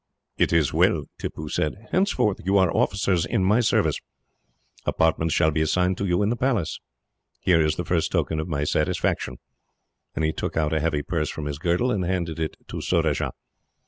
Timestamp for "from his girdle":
11.29-11.91